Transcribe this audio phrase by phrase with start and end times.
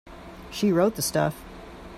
[0.49, 1.45] She wrote the stuff.